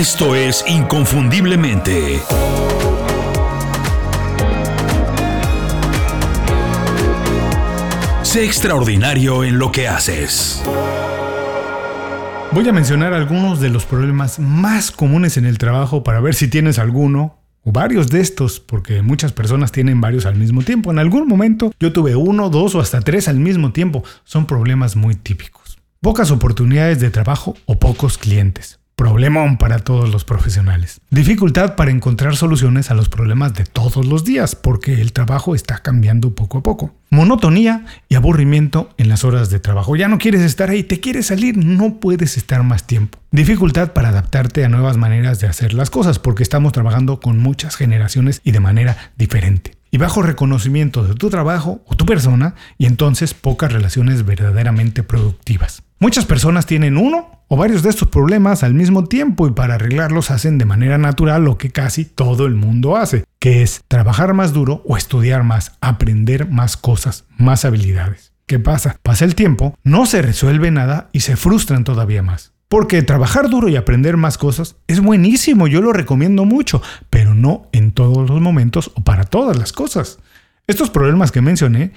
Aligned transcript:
Esto 0.00 0.34
es 0.34 0.64
Inconfundiblemente. 0.66 2.22
Sé 8.22 8.46
extraordinario 8.46 9.44
en 9.44 9.58
lo 9.58 9.70
que 9.70 9.88
haces. 9.88 10.62
Voy 12.52 12.66
a 12.66 12.72
mencionar 12.72 13.12
algunos 13.12 13.60
de 13.60 13.68
los 13.68 13.84
problemas 13.84 14.38
más 14.38 14.90
comunes 14.90 15.36
en 15.36 15.44
el 15.44 15.58
trabajo 15.58 16.02
para 16.02 16.20
ver 16.20 16.34
si 16.34 16.48
tienes 16.48 16.78
alguno 16.78 17.36
o 17.62 17.70
varios 17.70 18.08
de 18.08 18.22
estos, 18.22 18.58
porque 18.58 19.02
muchas 19.02 19.32
personas 19.32 19.70
tienen 19.70 20.00
varios 20.00 20.24
al 20.24 20.36
mismo 20.36 20.62
tiempo. 20.62 20.90
En 20.90 20.98
algún 20.98 21.28
momento 21.28 21.74
yo 21.78 21.92
tuve 21.92 22.16
uno, 22.16 22.48
dos 22.48 22.74
o 22.74 22.80
hasta 22.80 23.02
tres 23.02 23.28
al 23.28 23.38
mismo 23.38 23.72
tiempo. 23.72 24.02
Son 24.24 24.46
problemas 24.46 24.96
muy 24.96 25.14
típicos. 25.14 25.78
Pocas 26.00 26.30
oportunidades 26.30 27.00
de 27.00 27.10
trabajo 27.10 27.54
o 27.66 27.78
pocos 27.78 28.16
clientes. 28.16 28.79
Problemón 29.10 29.56
para 29.58 29.80
todos 29.80 30.08
los 30.08 30.24
profesionales. 30.24 31.00
Dificultad 31.10 31.74
para 31.74 31.90
encontrar 31.90 32.36
soluciones 32.36 32.92
a 32.92 32.94
los 32.94 33.08
problemas 33.08 33.52
de 33.54 33.64
todos 33.64 34.06
los 34.06 34.22
días, 34.22 34.54
porque 34.54 35.00
el 35.00 35.12
trabajo 35.12 35.56
está 35.56 35.78
cambiando 35.78 36.36
poco 36.36 36.58
a 36.58 36.62
poco. 36.62 36.94
Monotonía 37.10 37.86
y 38.08 38.14
aburrimiento 38.14 38.90
en 38.98 39.08
las 39.08 39.24
horas 39.24 39.50
de 39.50 39.58
trabajo. 39.58 39.96
Ya 39.96 40.06
no 40.06 40.18
quieres 40.18 40.42
estar 40.42 40.70
ahí, 40.70 40.84
te 40.84 41.00
quieres 41.00 41.26
salir, 41.26 41.56
no 41.56 41.98
puedes 41.98 42.36
estar 42.36 42.62
más 42.62 42.86
tiempo. 42.86 43.18
Dificultad 43.32 43.94
para 43.94 44.10
adaptarte 44.10 44.64
a 44.64 44.68
nuevas 44.68 44.96
maneras 44.96 45.40
de 45.40 45.48
hacer 45.48 45.74
las 45.74 45.90
cosas, 45.90 46.20
porque 46.20 46.44
estamos 46.44 46.72
trabajando 46.72 47.18
con 47.18 47.36
muchas 47.36 47.74
generaciones 47.74 48.40
y 48.44 48.52
de 48.52 48.60
manera 48.60 48.96
diferente 49.18 49.72
y 49.90 49.98
bajo 49.98 50.22
reconocimiento 50.22 51.02
de 51.02 51.14
tu 51.14 51.30
trabajo 51.30 51.82
o 51.84 51.96
tu 51.96 52.06
persona 52.06 52.54
y 52.78 52.86
entonces 52.86 53.34
pocas 53.34 53.72
relaciones 53.72 54.24
verdaderamente 54.24 55.02
productivas. 55.02 55.82
Muchas 55.98 56.26
personas 56.26 56.66
tienen 56.66 56.96
uno 56.96 57.39
o 57.52 57.56
varios 57.56 57.82
de 57.82 57.90
estos 57.90 58.08
problemas 58.08 58.62
al 58.62 58.74
mismo 58.74 59.06
tiempo 59.06 59.48
y 59.48 59.50
para 59.50 59.74
arreglarlos 59.74 60.30
hacen 60.30 60.56
de 60.56 60.64
manera 60.64 60.98
natural 60.98 61.44
lo 61.44 61.58
que 61.58 61.70
casi 61.70 62.04
todo 62.04 62.46
el 62.46 62.54
mundo 62.54 62.96
hace, 62.96 63.24
que 63.40 63.62
es 63.62 63.82
trabajar 63.88 64.34
más 64.34 64.52
duro 64.52 64.84
o 64.86 64.96
estudiar 64.96 65.42
más, 65.42 65.72
aprender 65.80 66.48
más 66.48 66.76
cosas, 66.76 67.24
más 67.36 67.64
habilidades. 67.64 68.32
¿Qué 68.46 68.60
pasa? 68.60 68.98
Pasa 69.02 69.24
el 69.24 69.34
tiempo, 69.34 69.74
no 69.82 70.06
se 70.06 70.22
resuelve 70.22 70.70
nada 70.70 71.08
y 71.12 71.20
se 71.20 71.34
frustran 71.34 71.82
todavía 71.82 72.22
más. 72.22 72.52
Porque 72.68 73.02
trabajar 73.02 73.50
duro 73.50 73.68
y 73.68 73.74
aprender 73.74 74.16
más 74.16 74.38
cosas 74.38 74.76
es 74.86 75.00
buenísimo, 75.00 75.66
yo 75.66 75.82
lo 75.82 75.92
recomiendo 75.92 76.44
mucho, 76.44 76.80
pero 77.10 77.34
no 77.34 77.68
en 77.72 77.90
todos 77.90 78.30
los 78.30 78.40
momentos 78.40 78.92
o 78.94 79.02
para 79.02 79.24
todas 79.24 79.58
las 79.58 79.72
cosas. 79.72 80.20
Estos 80.68 80.88
problemas 80.88 81.32
que 81.32 81.40
mencioné 81.40 81.90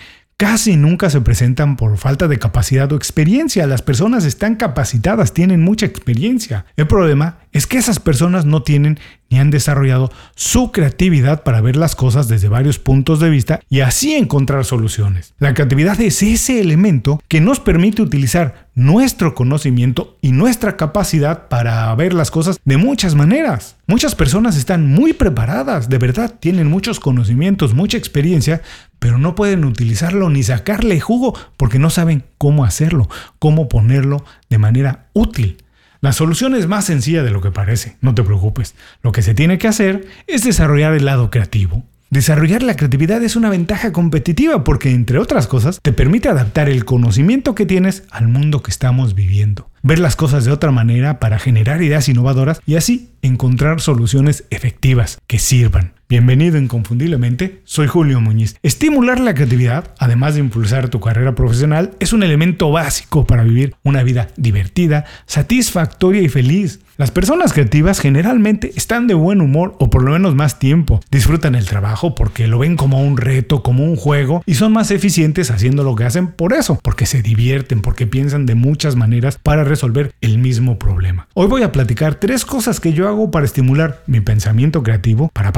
casi 0.44 0.76
nunca 0.76 1.10
se 1.10 1.22
presentan 1.22 1.78
por 1.78 1.98
falta 1.98 2.28
de 2.28 2.38
capacidad 2.38 2.92
o 2.92 2.98
experiencia. 2.98 3.66
Las 3.66 3.82
personas 3.82 4.26
están 4.26 4.58
capacitadas, 4.58 5.32
tienen 5.32 5.62
mucha 5.62 5.86
experiencia. 5.86 6.66
El 6.76 6.86
problema 6.86 7.38
es 7.54 7.66
que 7.66 7.78
esas 7.78 8.00
personas 8.00 8.44
no 8.44 8.62
tienen 8.62 9.00
ni 9.30 9.40
han 9.40 9.52
desarrollado 9.52 10.12
su 10.36 10.72
creatividad 10.72 11.44
para 11.44 11.62
ver 11.62 11.76
las 11.78 11.96
cosas 11.96 12.28
desde 12.28 12.50
varios 12.50 12.78
puntos 12.78 13.20
de 13.20 13.30
vista 13.30 13.62
y 13.70 13.80
así 13.80 14.16
encontrar 14.16 14.66
soluciones. 14.66 15.34
La 15.40 15.54
creatividad 15.54 16.00
es 16.02 16.22
ese 16.22 16.60
elemento 16.60 17.22
que 17.30 17.40
nos 17.40 17.62
permite 17.62 18.02
utilizar 18.02 18.70
nuestro 18.76 19.36
conocimiento 19.36 20.18
y 20.22 20.32
nuestra 20.32 20.78
capacidad 20.78 21.48
para 21.48 21.94
ver 21.96 22.14
las 22.14 22.32
cosas 22.32 22.60
de 22.66 22.78
muchas 22.78 23.16
maneras. 23.16 23.76
Muchas 23.88 24.16
personas 24.16 24.58
están 24.58 24.88
muy 24.88 25.14
preparadas, 25.14 25.90
de 25.90 25.98
verdad, 25.98 26.36
tienen 26.40 26.68
muchos 26.68 27.00
conocimientos, 27.00 27.74
mucha 27.74 27.98
experiencia, 27.98 28.62
pero 29.04 29.18
no 29.18 29.36
pueden 29.36 29.66
utilizarlo 29.66 30.30
ni 30.30 30.44
sacarle 30.44 31.02
jugo 31.02 31.38
porque 31.58 31.78
no 31.78 31.90
saben 31.90 32.24
cómo 32.38 32.64
hacerlo, 32.64 33.10
cómo 33.38 33.68
ponerlo 33.68 34.24
de 34.50 34.60
manera 34.60 35.08
útil. 35.12 35.58
La 36.00 36.14
solución 36.14 36.56
es 36.56 36.68
más 36.68 36.86
sencilla 36.86 37.22
de 37.22 37.32
lo 37.32 37.42
que 37.42 37.52
parece, 37.52 37.98
no 38.00 38.16
te 38.16 38.24
preocupes. 38.24 38.76
Lo 39.02 39.12
que 39.12 39.22
se 39.22 39.34
tiene 39.34 39.58
que 39.58 39.68
hacer 39.68 40.08
es 40.26 40.46
desarrollar 40.46 40.94
el 40.94 41.04
lado 41.04 41.32
creativo. 41.32 41.84
Desarrollar 42.12 42.64
la 42.64 42.78
creatividad 42.78 43.22
es 43.24 43.36
una 43.36 43.50
ventaja 43.50 43.92
competitiva 43.92 44.64
porque, 44.64 44.92
entre 44.92 45.18
otras 45.18 45.48
cosas, 45.48 45.82
te 45.82 45.92
permite 45.92 46.30
adaptar 46.30 46.70
el 46.70 46.86
conocimiento 46.86 47.56
que 47.56 47.66
tienes 47.66 48.04
al 48.10 48.30
mundo 48.30 48.64
que 48.64 48.72
estamos 48.72 49.16
viviendo, 49.16 49.70
ver 49.82 50.00
las 50.00 50.16
cosas 50.16 50.46
de 50.46 50.52
otra 50.54 50.72
manera 50.72 51.20
para 51.20 51.40
generar 51.40 51.82
ideas 51.82 52.08
innovadoras 52.08 52.62
y 52.66 52.76
así 52.76 53.10
encontrar 53.22 53.82
soluciones 53.82 54.46
efectivas 54.50 55.20
que 55.28 55.40
sirvan. 55.40 55.92
Bienvenido 56.14 56.60
inconfundiblemente, 56.60 57.62
soy 57.64 57.88
Julio 57.88 58.22
Muñiz. 58.22 58.56
Estimular 58.62 59.20
la 59.20 59.34
creatividad, 59.34 59.96
además 59.98 60.36
de 60.36 60.42
impulsar 60.42 60.90
tu 60.90 61.00
carrera 61.00 61.34
profesional, 61.34 61.96
es 62.00 62.14
un 62.14 62.22
elemento 62.22 62.70
básico 62.70 63.26
para 63.26 63.42
vivir 63.42 63.74
una 63.82 64.04
vida 64.04 64.28
divertida, 64.38 65.06
satisfactoria 65.26 66.22
y 66.22 66.30
feliz. 66.30 66.82
Las 66.96 67.10
personas 67.10 67.54
creativas 67.54 68.00
generalmente 68.00 68.72
están 68.76 69.08
de 69.08 69.16
buen 69.16 69.42
humor 69.42 69.76
o 69.80 69.90
por 69.90 70.04
lo 70.04 70.12
menos 70.12 70.36
más 70.36 70.60
tiempo. 70.60 71.00
Disfrutan 71.10 71.56
el 71.56 71.66
trabajo 71.66 72.14
porque 72.14 72.48
lo 72.48 72.60
ven 72.60 72.76
como 72.76 73.02
un 73.02 73.18
reto, 73.18 73.64
como 73.64 73.84
un 73.84 73.96
juego 73.96 74.44
y 74.46 74.54
son 74.54 74.74
más 74.74 74.92
eficientes 74.92 75.50
haciendo 75.50 75.84
lo 75.84 75.96
que 75.96 76.04
hacen 76.04 76.28
por 76.28 76.54
eso, 76.54 76.80
porque 76.84 77.08
se 77.08 77.24
divierten, 77.24 77.82
porque 77.82 78.06
piensan 78.06 78.46
de 78.46 78.54
muchas 78.54 78.96
maneras 78.96 79.40
para 79.42 79.64
resolver 79.64 80.14
el 80.22 80.38
mismo 80.38 80.78
problema. 80.78 81.28
Hoy 81.34 81.48
voy 81.48 81.64
a 81.64 81.72
platicar 81.72 82.14
tres 82.14 82.46
cosas 82.46 82.80
que 82.80 82.94
yo 82.94 83.08
hago 83.08 83.32
para 83.32 83.48
estimular 83.48 84.04
mi 84.06 84.20
pensamiento 84.20 84.84
creativo, 84.84 85.32
para 85.34 85.52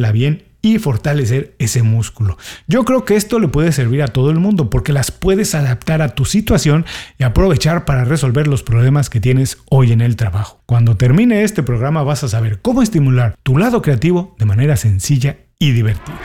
pasármela 0.00 0.12
bien 0.12 0.44
y 0.62 0.78
fortalecer 0.78 1.54
ese 1.58 1.82
músculo. 1.82 2.36
Yo 2.66 2.84
creo 2.84 3.06
que 3.06 3.16
esto 3.16 3.38
le 3.38 3.48
puede 3.48 3.72
servir 3.72 4.02
a 4.02 4.08
todo 4.08 4.30
el 4.30 4.38
mundo 4.38 4.68
porque 4.68 4.92
las 4.92 5.10
puedes 5.10 5.54
adaptar 5.54 6.02
a 6.02 6.10
tu 6.10 6.26
situación 6.26 6.84
y 7.18 7.24
aprovechar 7.24 7.86
para 7.86 8.04
resolver 8.04 8.46
los 8.46 8.62
problemas 8.62 9.08
que 9.08 9.20
tienes 9.20 9.58
hoy 9.70 9.92
en 9.92 10.02
el 10.02 10.16
trabajo. 10.16 10.60
Cuando 10.66 10.96
termine 10.96 11.44
este 11.44 11.62
programa 11.62 12.02
vas 12.02 12.24
a 12.24 12.28
saber 12.28 12.60
cómo 12.60 12.82
estimular 12.82 13.36
tu 13.42 13.56
lado 13.56 13.80
creativo 13.80 14.36
de 14.38 14.44
manera 14.44 14.76
sencilla 14.76 15.38
y 15.58 15.72
divertida. 15.72 16.18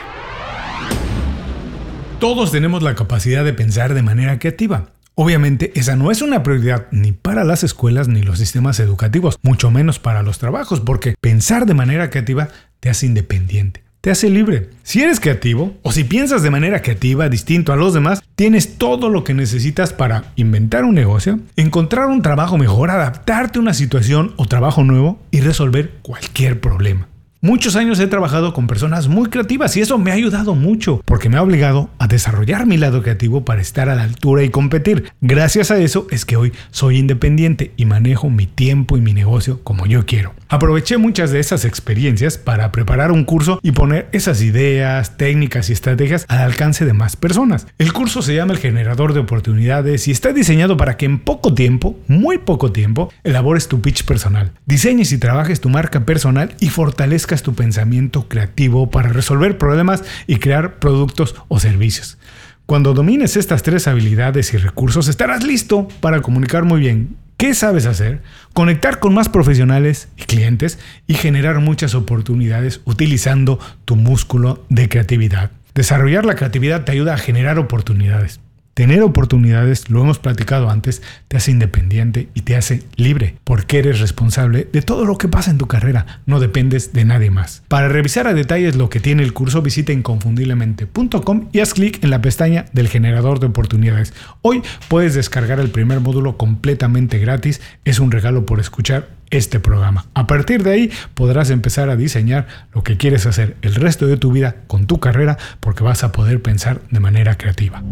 Todos 2.20 2.50
tenemos 2.52 2.82
la 2.82 2.94
capacidad 2.94 3.44
de 3.44 3.54
pensar 3.54 3.94
de 3.94 4.02
manera 4.02 4.38
creativa. 4.38 4.90
Obviamente 5.18 5.72
esa 5.76 5.96
no 5.96 6.10
es 6.10 6.20
una 6.20 6.42
prioridad 6.42 6.88
ni 6.90 7.12
para 7.12 7.42
las 7.42 7.64
escuelas 7.64 8.06
ni 8.06 8.20
los 8.20 8.38
sistemas 8.38 8.78
educativos, 8.80 9.38
mucho 9.42 9.70
menos 9.70 9.98
para 9.98 10.22
los 10.22 10.38
trabajos, 10.38 10.80
porque 10.80 11.14
pensar 11.22 11.64
de 11.64 11.72
manera 11.72 12.10
creativa 12.10 12.48
te 12.80 12.90
hace 12.90 13.06
independiente 13.06 13.86
te 14.06 14.12
hace 14.12 14.30
libre. 14.30 14.70
Si 14.84 15.02
eres 15.02 15.18
creativo 15.18 15.74
o 15.82 15.90
si 15.90 16.04
piensas 16.04 16.40
de 16.40 16.50
manera 16.52 16.80
creativa, 16.80 17.28
distinto 17.28 17.72
a 17.72 17.76
los 17.76 17.92
demás, 17.92 18.22
tienes 18.36 18.78
todo 18.78 19.10
lo 19.10 19.24
que 19.24 19.34
necesitas 19.34 19.92
para 19.92 20.32
inventar 20.36 20.84
un 20.84 20.94
negocio, 20.94 21.40
encontrar 21.56 22.06
un 22.06 22.22
trabajo 22.22 22.56
mejor, 22.56 22.90
adaptarte 22.90 23.58
a 23.58 23.62
una 23.62 23.74
situación 23.74 24.32
o 24.36 24.46
trabajo 24.46 24.84
nuevo 24.84 25.18
y 25.32 25.40
resolver 25.40 25.94
cualquier 26.02 26.60
problema. 26.60 27.08
Muchos 27.46 27.76
años 27.76 28.00
he 28.00 28.08
trabajado 28.08 28.52
con 28.52 28.66
personas 28.66 29.06
muy 29.06 29.30
creativas 29.30 29.76
y 29.76 29.80
eso 29.80 29.98
me 29.98 30.10
ha 30.10 30.14
ayudado 30.14 30.56
mucho 30.56 31.00
porque 31.04 31.28
me 31.28 31.36
ha 31.36 31.42
obligado 31.44 31.90
a 31.96 32.08
desarrollar 32.08 32.66
mi 32.66 32.76
lado 32.76 33.04
creativo 33.04 33.44
para 33.44 33.60
estar 33.60 33.88
a 33.88 33.94
la 33.94 34.02
altura 34.02 34.42
y 34.42 34.48
competir. 34.48 35.12
Gracias 35.20 35.70
a 35.70 35.78
eso 35.78 36.08
es 36.10 36.24
que 36.24 36.36
hoy 36.36 36.52
soy 36.72 36.98
independiente 36.98 37.70
y 37.76 37.84
manejo 37.84 38.30
mi 38.30 38.48
tiempo 38.48 38.96
y 38.96 39.00
mi 39.00 39.14
negocio 39.14 39.60
como 39.62 39.86
yo 39.86 40.06
quiero. 40.06 40.34
Aproveché 40.48 40.96
muchas 40.96 41.30
de 41.30 41.38
esas 41.38 41.64
experiencias 41.64 42.36
para 42.36 42.72
preparar 42.72 43.12
un 43.12 43.24
curso 43.24 43.60
y 43.62 43.70
poner 43.70 44.08
esas 44.10 44.42
ideas, 44.42 45.16
técnicas 45.16 45.70
y 45.70 45.72
estrategias 45.72 46.24
al 46.28 46.38
alcance 46.38 46.84
de 46.84 46.94
más 46.94 47.14
personas. 47.14 47.68
El 47.78 47.92
curso 47.92 48.22
se 48.22 48.34
llama 48.34 48.54
El 48.54 48.58
Generador 48.58 49.12
de 49.12 49.20
Oportunidades 49.20 50.08
y 50.08 50.10
está 50.10 50.32
diseñado 50.32 50.76
para 50.76 50.96
que 50.96 51.06
en 51.06 51.20
poco 51.20 51.54
tiempo, 51.54 51.96
muy 52.08 52.38
poco 52.38 52.72
tiempo, 52.72 53.12
elabores 53.22 53.68
tu 53.68 53.80
pitch 53.80 54.04
personal, 54.04 54.52
diseñes 54.66 55.12
y 55.12 55.18
trabajes 55.18 55.60
tu 55.60 55.68
marca 55.68 56.04
personal 56.04 56.54
y 56.58 56.70
fortalezcas 56.70 57.35
tu 57.42 57.54
pensamiento 57.54 58.28
creativo 58.28 58.90
para 58.90 59.08
resolver 59.08 59.58
problemas 59.58 60.04
y 60.26 60.36
crear 60.36 60.78
productos 60.78 61.34
o 61.48 61.60
servicios. 61.60 62.18
Cuando 62.66 62.94
domines 62.94 63.36
estas 63.36 63.62
tres 63.62 63.86
habilidades 63.86 64.52
y 64.52 64.56
recursos, 64.56 65.08
estarás 65.08 65.44
listo 65.44 65.86
para 66.00 66.20
comunicar 66.20 66.64
muy 66.64 66.80
bien 66.80 67.16
qué 67.36 67.54
sabes 67.54 67.86
hacer, 67.86 68.22
conectar 68.54 68.98
con 68.98 69.14
más 69.14 69.28
profesionales 69.28 70.08
y 70.16 70.22
clientes 70.22 70.78
y 71.06 71.14
generar 71.14 71.60
muchas 71.60 71.94
oportunidades 71.94 72.80
utilizando 72.84 73.60
tu 73.84 73.96
músculo 73.96 74.64
de 74.68 74.88
creatividad. 74.88 75.50
Desarrollar 75.74 76.24
la 76.24 76.34
creatividad 76.34 76.84
te 76.84 76.92
ayuda 76.92 77.14
a 77.14 77.18
generar 77.18 77.58
oportunidades. 77.58 78.40
Tener 78.76 79.02
oportunidades, 79.02 79.88
lo 79.88 80.02
hemos 80.02 80.18
platicado 80.18 80.68
antes, 80.68 81.00
te 81.28 81.38
hace 81.38 81.50
independiente 81.50 82.28
y 82.34 82.42
te 82.42 82.56
hace 82.56 82.82
libre, 82.96 83.36
porque 83.42 83.78
eres 83.78 84.00
responsable 84.00 84.68
de 84.70 84.82
todo 84.82 85.06
lo 85.06 85.16
que 85.16 85.28
pasa 85.28 85.50
en 85.50 85.56
tu 85.56 85.66
carrera, 85.66 86.20
no 86.26 86.40
dependes 86.40 86.92
de 86.92 87.06
nadie 87.06 87.30
más. 87.30 87.62
Para 87.68 87.88
revisar 87.88 88.26
a 88.26 88.34
detalles 88.34 88.76
lo 88.76 88.90
que 88.90 89.00
tiene 89.00 89.22
el 89.22 89.32
curso, 89.32 89.62
visita 89.62 89.94
inconfundiblemente.com 89.94 91.48
y 91.52 91.60
haz 91.60 91.72
clic 91.72 92.04
en 92.04 92.10
la 92.10 92.20
pestaña 92.20 92.66
del 92.74 92.88
generador 92.88 93.40
de 93.40 93.46
oportunidades. 93.46 94.12
Hoy 94.42 94.60
puedes 94.88 95.14
descargar 95.14 95.58
el 95.58 95.70
primer 95.70 96.00
módulo 96.00 96.36
completamente 96.36 97.18
gratis, 97.18 97.62
es 97.86 97.98
un 97.98 98.10
regalo 98.10 98.44
por 98.44 98.60
escuchar 98.60 99.15
este 99.30 99.60
programa. 99.60 100.06
A 100.14 100.26
partir 100.26 100.62
de 100.62 100.72
ahí 100.72 100.90
podrás 101.14 101.50
empezar 101.50 101.90
a 101.90 101.96
diseñar 101.96 102.46
lo 102.72 102.82
que 102.82 102.96
quieres 102.96 103.26
hacer 103.26 103.56
el 103.62 103.74
resto 103.74 104.06
de 104.06 104.16
tu 104.16 104.32
vida 104.32 104.56
con 104.66 104.86
tu 104.86 105.00
carrera 105.00 105.38
porque 105.60 105.84
vas 105.84 106.04
a 106.04 106.12
poder 106.12 106.42
pensar 106.42 106.80
de 106.90 107.00
manera 107.00 107.36
creativa. 107.36 107.82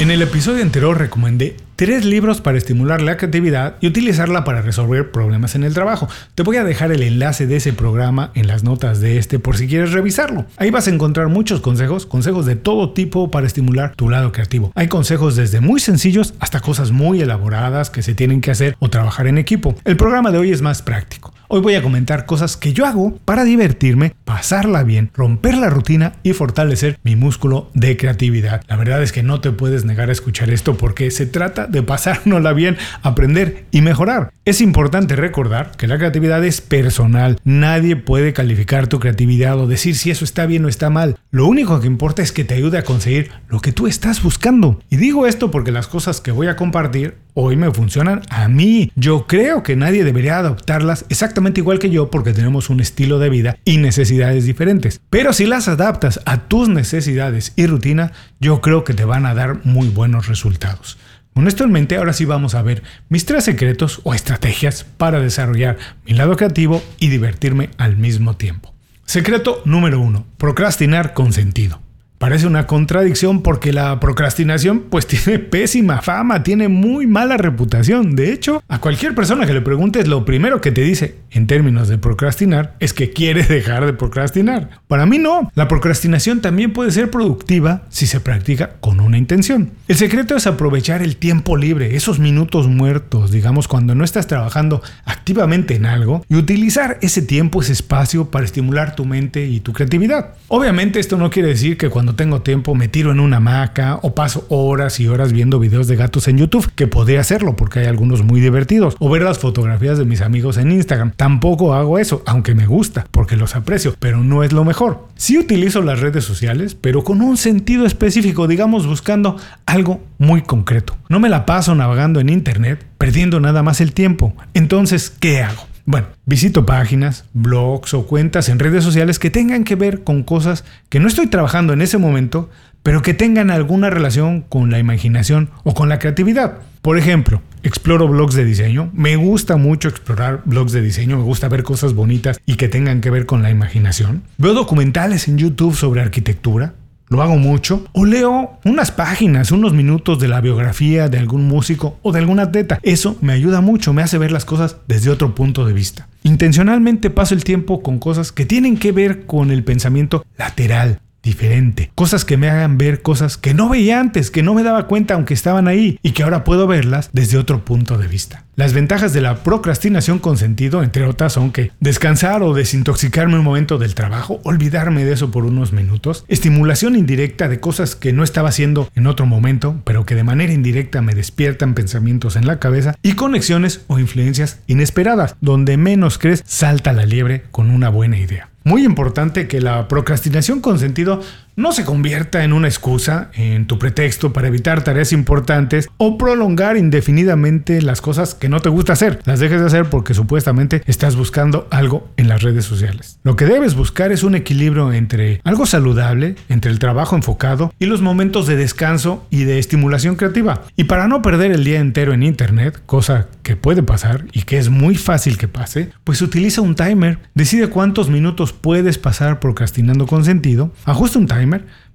En 0.00 0.10
el 0.10 0.22
episodio 0.22 0.64
anterior 0.64 0.98
recomendé 0.98 1.56
tres 1.76 2.04
libros 2.04 2.40
para 2.40 2.58
estimular 2.58 3.00
la 3.00 3.16
creatividad 3.16 3.76
y 3.80 3.86
utilizarla 3.86 4.42
para 4.42 4.60
resolver 4.60 5.12
problemas 5.12 5.54
en 5.54 5.62
el 5.62 5.72
trabajo. 5.72 6.08
Te 6.34 6.42
voy 6.42 6.56
a 6.56 6.64
dejar 6.64 6.90
el 6.90 7.04
enlace 7.04 7.46
de 7.46 7.56
ese 7.56 7.72
programa 7.72 8.32
en 8.34 8.48
las 8.48 8.64
notas 8.64 9.00
de 9.00 9.18
este 9.18 9.38
por 9.38 9.56
si 9.56 9.68
quieres 9.68 9.92
revisarlo. 9.92 10.46
Ahí 10.56 10.70
vas 10.70 10.88
a 10.88 10.90
encontrar 10.90 11.28
muchos 11.28 11.60
consejos, 11.60 12.06
consejos 12.06 12.44
de 12.44 12.56
todo 12.56 12.92
tipo 12.92 13.30
para 13.30 13.46
estimular 13.46 13.94
tu 13.94 14.08
lado 14.08 14.32
creativo. 14.32 14.72
Hay 14.74 14.88
consejos 14.88 15.36
desde 15.36 15.60
muy 15.60 15.78
sencillos 15.78 16.34
hasta 16.40 16.58
cosas 16.58 16.90
muy 16.90 17.20
elaboradas 17.22 17.88
que 17.88 18.02
se 18.02 18.14
tienen 18.14 18.40
que 18.40 18.50
hacer 18.50 18.76
o 18.80 18.90
trabajar 18.90 19.28
en 19.28 19.38
equipo. 19.38 19.76
El 19.84 19.96
programa 19.96 20.32
de 20.32 20.38
hoy 20.38 20.50
es 20.50 20.60
más 20.60 20.82
práctico. 20.82 21.33
Hoy 21.54 21.60
voy 21.60 21.76
a 21.76 21.82
comentar 21.82 22.26
cosas 22.26 22.56
que 22.56 22.72
yo 22.72 22.84
hago 22.84 23.16
para 23.24 23.44
divertirme, 23.44 24.12
pasarla 24.24 24.82
bien, 24.82 25.12
romper 25.14 25.56
la 25.56 25.70
rutina 25.70 26.14
y 26.24 26.32
fortalecer 26.32 26.98
mi 27.04 27.14
músculo 27.14 27.70
de 27.74 27.96
creatividad. 27.96 28.62
La 28.66 28.74
verdad 28.74 29.00
es 29.04 29.12
que 29.12 29.22
no 29.22 29.40
te 29.40 29.52
puedes 29.52 29.84
negar 29.84 30.08
a 30.08 30.12
escuchar 30.12 30.50
esto 30.50 30.76
porque 30.76 31.12
se 31.12 31.26
trata 31.26 31.68
de 31.68 31.84
pasárnosla 31.84 32.54
bien, 32.54 32.76
aprender 33.04 33.66
y 33.70 33.82
mejorar. 33.82 34.33
Es 34.46 34.60
importante 34.60 35.16
recordar 35.16 35.72
que 35.74 35.86
la 35.86 35.96
creatividad 35.96 36.44
es 36.44 36.60
personal. 36.60 37.38
Nadie 37.44 37.96
puede 37.96 38.34
calificar 38.34 38.88
tu 38.88 39.00
creatividad 39.00 39.58
o 39.58 39.66
decir 39.66 39.96
si 39.96 40.10
eso 40.10 40.22
está 40.22 40.44
bien 40.44 40.66
o 40.66 40.68
está 40.68 40.90
mal. 40.90 41.16
Lo 41.30 41.46
único 41.46 41.80
que 41.80 41.86
importa 41.86 42.20
es 42.20 42.30
que 42.30 42.44
te 42.44 42.52
ayude 42.52 42.76
a 42.76 42.84
conseguir 42.84 43.30
lo 43.48 43.60
que 43.60 43.72
tú 43.72 43.86
estás 43.86 44.22
buscando. 44.22 44.82
Y 44.90 44.96
digo 44.96 45.26
esto 45.26 45.50
porque 45.50 45.72
las 45.72 45.86
cosas 45.86 46.20
que 46.20 46.30
voy 46.30 46.48
a 46.48 46.56
compartir 46.56 47.14
hoy 47.32 47.56
me 47.56 47.70
funcionan 47.70 48.20
a 48.28 48.48
mí. 48.48 48.92
Yo 48.96 49.26
creo 49.26 49.62
que 49.62 49.76
nadie 49.76 50.04
debería 50.04 50.36
adoptarlas 50.36 51.06
exactamente 51.08 51.60
igual 51.60 51.78
que 51.78 51.88
yo 51.88 52.10
porque 52.10 52.34
tenemos 52.34 52.68
un 52.68 52.80
estilo 52.80 53.18
de 53.18 53.30
vida 53.30 53.56
y 53.64 53.78
necesidades 53.78 54.44
diferentes. 54.44 55.00
Pero 55.08 55.32
si 55.32 55.46
las 55.46 55.68
adaptas 55.68 56.20
a 56.26 56.48
tus 56.48 56.68
necesidades 56.68 57.54
y 57.56 57.66
rutina, 57.66 58.12
yo 58.40 58.60
creo 58.60 58.84
que 58.84 58.92
te 58.92 59.06
van 59.06 59.24
a 59.24 59.32
dar 59.32 59.64
muy 59.64 59.88
buenos 59.88 60.28
resultados. 60.28 60.98
Con 61.34 61.48
esto 61.48 61.64
en 61.64 61.72
mente, 61.72 61.96
ahora 61.96 62.12
sí 62.12 62.24
vamos 62.24 62.54
a 62.54 62.62
ver 62.62 62.84
mis 63.08 63.26
tres 63.26 63.42
secretos 63.42 64.00
o 64.04 64.14
estrategias 64.14 64.84
para 64.84 65.18
desarrollar 65.18 65.78
mi 66.06 66.14
lado 66.14 66.36
creativo 66.36 66.80
y 67.00 67.08
divertirme 67.08 67.70
al 67.76 67.96
mismo 67.96 68.36
tiempo. 68.36 68.72
Secreto 69.04 69.60
número 69.64 70.00
uno, 70.00 70.26
procrastinar 70.38 71.12
con 71.12 71.32
sentido. 71.32 71.80
Parece 72.18 72.46
una 72.46 72.66
contradicción 72.66 73.42
porque 73.42 73.72
la 73.72 73.98
procrastinación 74.00 74.84
pues 74.88 75.06
tiene 75.08 75.38
pésima 75.38 76.00
fama, 76.00 76.42
tiene 76.42 76.68
muy 76.68 77.06
mala 77.06 77.36
reputación. 77.36 78.16
De 78.16 78.32
hecho, 78.32 78.62
a 78.68 78.80
cualquier 78.80 79.14
persona 79.14 79.46
que 79.46 79.52
le 79.52 79.60
preguntes 79.60 80.08
lo 80.08 80.24
primero 80.24 80.60
que 80.60 80.72
te 80.72 80.82
dice 80.82 81.16
en 81.30 81.46
términos 81.46 81.88
de 81.88 81.98
procrastinar 81.98 82.76
es 82.80 82.92
que 82.92 83.10
quiere 83.10 83.42
dejar 83.48 83.86
de 83.86 83.92
procrastinar. 83.92 84.80
Para 84.88 85.06
mí 85.06 85.18
no, 85.18 85.50
la 85.54 85.68
procrastinación 85.68 86.40
también 86.40 86.72
puede 86.72 86.92
ser 86.92 87.10
productiva 87.10 87.82
si 87.90 88.06
se 88.06 88.20
practica 88.20 88.76
con 88.80 89.00
una 89.00 89.18
intención. 89.18 89.72
El 89.88 89.96
secreto 89.96 90.36
es 90.36 90.46
aprovechar 90.46 91.02
el 91.02 91.16
tiempo 91.16 91.56
libre, 91.56 91.96
esos 91.96 92.18
minutos 92.18 92.68
muertos, 92.68 93.30
digamos 93.30 93.68
cuando 93.68 93.94
no 93.94 94.04
estás 94.04 94.26
trabajando 94.26 94.82
activamente 95.04 95.74
en 95.74 95.86
algo 95.86 96.24
y 96.28 96.36
utilizar 96.36 96.98
ese 97.02 97.22
tiempo, 97.22 97.60
ese 97.60 97.72
espacio 97.72 98.30
para 98.30 98.44
estimular 98.44 98.94
tu 98.94 99.04
mente 99.04 99.46
y 99.46 99.60
tu 99.60 99.72
creatividad. 99.72 100.34
Obviamente 100.48 101.00
esto 101.00 101.16
no 101.16 101.30
quiere 101.30 101.48
decir 101.48 101.76
que 101.76 101.90
cuando 101.90 102.03
tengo 102.12 102.42
tiempo 102.42 102.74
me 102.74 102.88
tiro 102.88 103.10
en 103.10 103.20
una 103.20 103.38
hamaca 103.38 103.98
o 104.02 104.14
paso 104.14 104.46
horas 104.50 105.00
y 105.00 105.08
horas 105.08 105.32
viendo 105.32 105.58
videos 105.58 105.86
de 105.86 105.96
gatos 105.96 106.28
en 106.28 106.38
YouTube, 106.38 106.70
que 106.74 106.86
podría 106.86 107.20
hacerlo 107.20 107.56
porque 107.56 107.80
hay 107.80 107.86
algunos 107.86 108.22
muy 108.22 108.40
divertidos, 108.40 108.96
o 108.98 109.08
ver 109.08 109.22
las 109.22 109.38
fotografías 109.38 109.96
de 109.96 110.04
mis 110.04 110.20
amigos 110.20 110.58
en 110.58 110.72
Instagram. 110.72 111.12
Tampoco 111.16 111.72
hago 111.72 111.98
eso, 111.98 112.22
aunque 112.26 112.54
me 112.54 112.66
gusta, 112.66 113.06
porque 113.10 113.36
los 113.36 113.56
aprecio, 113.56 113.94
pero 113.98 114.22
no 114.22 114.42
es 114.42 114.52
lo 114.52 114.64
mejor. 114.64 115.08
Sí 115.16 115.38
utilizo 115.38 115.80
las 115.80 116.00
redes 116.00 116.24
sociales, 116.24 116.76
pero 116.78 117.02
con 117.02 117.22
un 117.22 117.36
sentido 117.38 117.86
específico, 117.86 118.46
digamos 118.46 118.86
buscando 118.86 119.36
algo 119.64 120.02
muy 120.18 120.42
concreto. 120.42 120.96
No 121.08 121.20
me 121.20 121.28
la 121.28 121.46
paso 121.46 121.74
navegando 121.74 122.20
en 122.20 122.28
Internet, 122.28 122.84
perdiendo 122.98 123.40
nada 123.40 123.62
más 123.62 123.80
el 123.80 123.92
tiempo. 123.92 124.34
Entonces, 124.52 125.10
¿qué 125.10 125.42
hago? 125.42 125.73
Bueno, 125.86 126.06
visito 126.24 126.64
páginas, 126.64 127.26
blogs 127.34 127.92
o 127.92 128.06
cuentas 128.06 128.48
en 128.48 128.58
redes 128.58 128.82
sociales 128.82 129.18
que 129.18 129.30
tengan 129.30 129.64
que 129.64 129.76
ver 129.76 130.02
con 130.02 130.22
cosas 130.22 130.64
que 130.88 130.98
no 130.98 131.08
estoy 131.08 131.26
trabajando 131.26 131.74
en 131.74 131.82
ese 131.82 131.98
momento, 131.98 132.48
pero 132.82 133.02
que 133.02 133.12
tengan 133.12 133.50
alguna 133.50 133.90
relación 133.90 134.40
con 134.40 134.70
la 134.70 134.78
imaginación 134.78 135.50
o 135.62 135.74
con 135.74 135.90
la 135.90 135.98
creatividad. 135.98 136.58
Por 136.80 136.96
ejemplo, 136.96 137.42
exploro 137.62 138.08
blogs 138.08 138.34
de 138.34 138.44
diseño. 138.46 138.90
Me 138.94 139.16
gusta 139.16 139.56
mucho 139.56 139.88
explorar 139.88 140.42
blogs 140.46 140.72
de 140.72 140.80
diseño, 140.80 141.18
me 141.18 141.22
gusta 141.22 141.48
ver 141.48 141.62
cosas 141.62 141.92
bonitas 141.92 142.40
y 142.46 142.56
que 142.56 142.68
tengan 142.68 143.02
que 143.02 143.10
ver 143.10 143.26
con 143.26 143.42
la 143.42 143.50
imaginación. 143.50 144.22
Veo 144.38 144.54
documentales 144.54 145.28
en 145.28 145.36
YouTube 145.36 145.74
sobre 145.74 146.00
arquitectura 146.00 146.74
lo 147.14 147.22
hago 147.22 147.36
mucho, 147.36 147.84
o 147.92 148.04
leo 148.04 148.58
unas 148.64 148.90
páginas, 148.90 149.52
unos 149.52 149.72
minutos 149.72 150.18
de 150.18 150.28
la 150.28 150.40
biografía 150.40 151.08
de 151.08 151.18
algún 151.18 151.46
músico 151.46 151.98
o 152.02 152.12
de 152.12 152.18
algún 152.18 152.40
atleta. 152.40 152.78
Eso 152.82 153.16
me 153.20 153.32
ayuda 153.32 153.60
mucho, 153.60 153.92
me 153.92 154.02
hace 154.02 154.18
ver 154.18 154.32
las 154.32 154.44
cosas 154.44 154.76
desde 154.88 155.10
otro 155.10 155.34
punto 155.34 155.64
de 155.64 155.72
vista. 155.72 156.08
Intencionalmente 156.24 157.10
paso 157.10 157.34
el 157.34 157.44
tiempo 157.44 157.82
con 157.82 157.98
cosas 157.98 158.32
que 158.32 158.46
tienen 158.46 158.76
que 158.76 158.92
ver 158.92 159.26
con 159.26 159.50
el 159.50 159.62
pensamiento 159.62 160.24
lateral, 160.36 161.00
diferente. 161.24 161.90
Cosas 161.94 162.24
que 162.24 162.36
me 162.36 162.48
hagan 162.48 162.78
ver 162.78 163.02
cosas 163.02 163.36
que 163.36 163.54
no 163.54 163.68
veía 163.68 163.98
antes, 163.98 164.30
que 164.30 164.42
no 164.42 164.54
me 164.54 164.62
daba 164.62 164.86
cuenta 164.86 165.14
aunque 165.14 165.34
estaban 165.34 165.66
ahí 165.66 165.98
y 166.02 166.12
que 166.12 166.22
ahora 166.22 166.44
puedo 166.44 166.66
verlas 166.66 167.10
desde 167.12 167.38
otro 167.38 167.64
punto 167.64 167.98
de 167.98 168.06
vista. 168.06 168.44
Las 168.56 168.72
ventajas 168.72 169.12
de 169.12 169.20
la 169.20 169.42
procrastinación 169.42 170.20
con 170.20 170.36
sentido, 170.36 170.84
entre 170.84 171.04
otras, 171.06 171.32
son 171.32 171.50
que 171.50 171.72
descansar 171.80 172.44
o 172.44 172.54
desintoxicarme 172.54 173.36
un 173.36 173.42
momento 173.42 173.78
del 173.78 173.96
trabajo, 173.96 174.40
olvidarme 174.44 175.04
de 175.04 175.12
eso 175.12 175.32
por 175.32 175.44
unos 175.44 175.72
minutos, 175.72 176.24
estimulación 176.28 176.94
indirecta 176.94 177.48
de 177.48 177.58
cosas 177.58 177.96
que 177.96 178.12
no 178.12 178.22
estaba 178.22 178.50
haciendo 178.50 178.88
en 178.94 179.08
otro 179.08 179.26
momento, 179.26 179.82
pero 179.84 180.06
que 180.06 180.14
de 180.14 180.22
manera 180.22 180.52
indirecta 180.52 181.02
me 181.02 181.16
despiertan 181.16 181.74
pensamientos 181.74 182.36
en 182.36 182.46
la 182.46 182.60
cabeza, 182.60 182.94
y 183.02 183.14
conexiones 183.14 183.80
o 183.88 183.98
influencias 183.98 184.60
inesperadas, 184.68 185.34
donde 185.40 185.76
menos 185.76 186.18
crees 186.18 186.44
salta 186.46 186.92
la 186.92 187.06
liebre 187.06 187.42
con 187.50 187.70
una 187.70 187.88
buena 187.88 188.18
idea. 188.18 188.53
Muy 188.64 188.82
importante 188.82 189.46
que 189.46 189.60
la 189.60 189.88
procrastinación 189.88 190.60
con 190.60 190.78
sentido 190.78 191.20
no 191.56 191.72
se 191.72 191.84
convierta 191.84 192.42
en 192.42 192.52
una 192.52 192.68
excusa, 192.68 193.30
en 193.34 193.66
tu 193.66 193.78
pretexto 193.78 194.32
para 194.32 194.48
evitar 194.48 194.82
tareas 194.82 195.12
importantes 195.12 195.88
o 195.98 196.18
prolongar 196.18 196.76
indefinidamente 196.76 197.80
las 197.80 198.00
cosas 198.00 198.34
que 198.34 198.48
no 198.48 198.60
te 198.60 198.68
gusta 198.68 198.94
hacer. 198.94 199.20
Las 199.24 199.38
dejes 199.40 199.60
de 199.60 199.66
hacer 199.66 199.84
porque 199.88 200.14
supuestamente 200.14 200.82
estás 200.86 201.16
buscando 201.16 201.68
algo 201.70 202.08
en 202.16 202.28
las 202.28 202.42
redes 202.42 202.64
sociales. 202.64 203.18
Lo 203.22 203.36
que 203.36 203.46
debes 203.46 203.74
buscar 203.74 204.10
es 204.10 204.24
un 204.24 204.34
equilibrio 204.34 204.92
entre 204.92 205.40
algo 205.44 205.66
saludable, 205.66 206.34
entre 206.48 206.72
el 206.72 206.78
trabajo 206.78 207.14
enfocado 207.14 207.72
y 207.78 207.86
los 207.86 208.02
momentos 208.02 208.46
de 208.46 208.56
descanso 208.56 209.26
y 209.30 209.44
de 209.44 209.58
estimulación 209.58 210.16
creativa. 210.16 210.62
Y 210.76 210.84
para 210.84 211.06
no 211.06 211.22
perder 211.22 211.52
el 211.52 211.64
día 211.64 211.78
entero 211.78 212.12
en 212.12 212.22
internet, 212.22 212.82
cosa 212.86 213.28
que 213.42 213.56
puede 213.56 213.82
pasar 213.82 214.24
y 214.32 214.42
que 214.42 214.58
es 214.58 214.70
muy 214.70 214.96
fácil 214.96 215.38
que 215.38 215.48
pase, 215.48 215.90
pues 216.02 216.20
utiliza 216.20 216.62
un 216.62 216.74
timer, 216.74 217.18
decide 217.34 217.68
cuántos 217.68 218.10
minutos 218.10 218.52
puedes 218.52 218.98
pasar 218.98 219.38
procrastinando 219.38 220.06
con 220.06 220.24
sentido, 220.24 220.72
ajusta 220.84 221.18
un 221.18 221.26
timer 221.26 221.43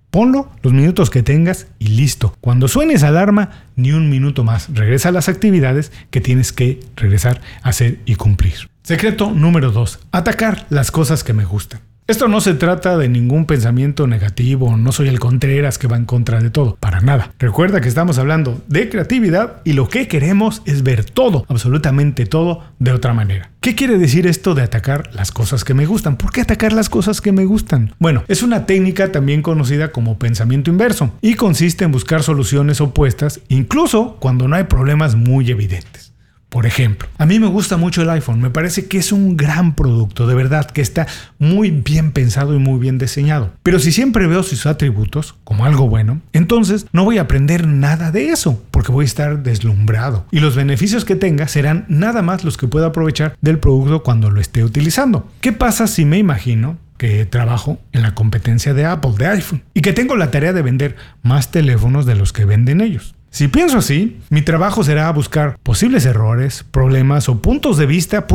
ponlo 0.09 0.51
los 0.61 0.73
minutos 0.73 1.09
que 1.09 1.23
tengas 1.23 1.67
y 1.79 1.89
listo. 1.89 2.35
Cuando 2.41 2.67
suene 2.67 2.93
esa 2.93 3.09
alarma, 3.09 3.65
ni 3.75 3.91
un 3.91 4.09
minuto 4.09 4.43
más. 4.43 4.69
Regresa 4.73 5.09
a 5.09 5.11
las 5.11 5.29
actividades 5.29 5.91
que 6.09 6.21
tienes 6.21 6.51
que 6.51 6.79
regresar 6.95 7.41
a 7.61 7.69
hacer 7.69 7.99
y 8.05 8.15
cumplir. 8.15 8.69
Secreto 8.83 9.31
número 9.31 9.71
2. 9.71 9.99
Atacar 10.11 10.65
las 10.69 10.91
cosas 10.91 11.23
que 11.23 11.33
me 11.33 11.45
gustan. 11.45 11.81
Esto 12.09 12.27
no 12.27 12.41
se 12.41 12.55
trata 12.55 12.97
de 12.97 13.07
ningún 13.07 13.45
pensamiento 13.45 14.07
negativo, 14.07 14.75
no 14.75 14.91
soy 14.91 15.09
el 15.09 15.19
Contreras 15.19 15.77
que 15.77 15.85
va 15.85 15.95
en 15.95 16.05
contra 16.05 16.41
de 16.41 16.49
todo, 16.49 16.75
para 16.79 17.01
nada. 17.01 17.33
Recuerda 17.37 17.81
que 17.81 17.87
estamos 17.87 18.17
hablando 18.17 18.63
de 18.67 18.89
creatividad 18.89 19.57
y 19.63 19.73
lo 19.73 19.89
que 19.89 20.07
queremos 20.07 20.63
es 20.65 20.81
ver 20.81 21.05
todo, 21.05 21.45
absolutamente 21.47 22.25
todo, 22.25 22.63
de 22.79 22.93
otra 22.93 23.13
manera. 23.13 23.51
¿Qué 23.61 23.75
quiere 23.75 23.99
decir 23.99 24.25
esto 24.25 24.55
de 24.55 24.63
atacar 24.63 25.11
las 25.13 25.31
cosas 25.31 25.63
que 25.63 25.75
me 25.75 25.85
gustan? 25.85 26.17
¿Por 26.17 26.31
qué 26.31 26.41
atacar 26.41 26.73
las 26.73 26.89
cosas 26.89 27.21
que 27.21 27.31
me 27.31 27.45
gustan? 27.45 27.93
Bueno, 27.99 28.23
es 28.27 28.41
una 28.41 28.65
técnica 28.65 29.11
también 29.11 29.43
conocida 29.43 29.91
como 29.91 30.17
pensamiento 30.17 30.71
inverso 30.71 31.13
y 31.21 31.35
consiste 31.35 31.85
en 31.85 31.91
buscar 31.91 32.23
soluciones 32.23 32.81
opuestas 32.81 33.39
incluso 33.49 34.17
cuando 34.19 34.47
no 34.47 34.55
hay 34.55 34.63
problemas 34.63 35.13
muy 35.13 35.51
evidentes. 35.51 36.08
Por 36.49 36.65
ejemplo, 36.65 37.07
a 37.19 37.27
mí 37.27 37.39
me 37.39 37.45
gusta 37.45 37.77
mucho 37.77 38.01
el 38.01 38.09
iPhone, 38.09 38.41
me 38.41 38.49
parece 38.49 38.87
que 38.87 38.97
es 38.97 39.11
un 39.11 39.37
gran 39.37 39.75
producto, 39.75 40.25
de 40.25 40.33
verdad, 40.33 40.65
que 40.65 40.81
está 40.81 41.05
muy 41.37 41.69
bien 41.69 42.11
pensado 42.11 42.55
y 42.55 42.57
muy 42.57 42.79
bien 42.79 42.97
diseñado. 42.97 43.53
Pero 43.61 43.77
si 43.77 43.91
siempre 43.91 44.25
veo 44.25 44.41
sus 44.41 44.65
atributos 44.65 45.35
como 45.43 45.65
algo 45.65 45.87
bueno, 45.87 46.21
entonces 46.33 46.87
no 46.91 47.03
voy 47.05 47.19
a 47.19 47.21
aprender 47.21 47.67
nada 47.67 48.11
de 48.11 48.29
eso, 48.29 48.63
porque 48.71 48.91
voy 48.91 49.03
a 49.03 49.05
estar 49.05 49.43
deslumbrado. 49.43 50.25
Y 50.31 50.39
los 50.39 50.55
beneficios 50.55 51.05
que 51.05 51.15
tenga 51.15 51.47
serán 51.47 51.85
nada 51.87 52.23
más 52.23 52.43
los 52.43 52.57
que 52.57 52.67
pueda 52.67 52.87
aprovechar 52.87 53.37
del 53.41 53.59
producto 53.59 54.01
cuando 54.01 54.31
lo 54.31 54.41
esté 54.41 54.63
utilizando. 54.63 55.29
¿Qué 55.41 55.51
pasa 55.51 55.85
si 55.85 56.03
me 56.03 56.17
imagino 56.17 56.77
que 56.97 57.25
trabajo 57.25 57.79
en 57.93 58.01
la 58.01 58.15
competencia 58.15 58.73
de 58.73 58.85
Apple, 58.85 59.13
de 59.17 59.27
iPhone, 59.27 59.63
y 59.73 59.81
que 59.81 59.93
tengo 59.93 60.17
la 60.17 60.31
tarea 60.31 60.51
de 60.51 60.63
vender 60.63 60.95
más 61.21 61.51
teléfonos 61.51 62.07
de 62.07 62.15
los 62.15 62.33
que 62.33 62.45
venden 62.45 62.81
ellos? 62.81 63.15
Si 63.31 63.47
pienso 63.47 63.77
así, 63.77 64.19
mi 64.29 64.41
trabajo 64.41 64.83
será 64.83 65.11
buscar 65.11 65.57
posibles 65.61 66.05
errores, 66.05 66.65
problemas 66.69 67.29
o 67.29 67.41
puntos 67.41 67.77
de 67.77 67.85
vista. 67.85 68.25